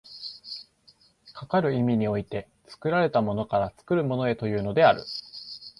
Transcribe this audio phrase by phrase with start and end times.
[1.33, 5.05] かかる意味において、作られたものから作るものへというのである。